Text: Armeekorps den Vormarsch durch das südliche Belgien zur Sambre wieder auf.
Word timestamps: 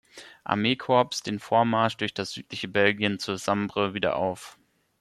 Armeekorps 0.45 1.21
den 1.21 1.37
Vormarsch 1.39 1.95
durch 1.95 2.15
das 2.15 2.31
südliche 2.31 2.67
Belgien 2.67 3.19
zur 3.19 3.37
Sambre 3.37 3.93
wieder 3.93 4.15
auf. 4.15 4.57